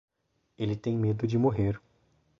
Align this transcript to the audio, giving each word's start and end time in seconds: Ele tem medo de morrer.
Ele 0.57 0.75
tem 0.75 0.97
medo 0.97 1.27
de 1.27 1.37
morrer. 1.37 1.79